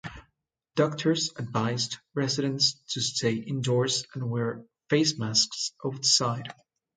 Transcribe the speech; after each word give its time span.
Doctors 0.75 1.31
advised 1.37 1.97
residents 2.15 2.73
to 2.93 2.99
stay 3.01 3.35
indoors 3.35 4.03
and 4.15 4.31
wear 4.31 4.65
facemasks 4.89 5.73
outside. 5.85 6.51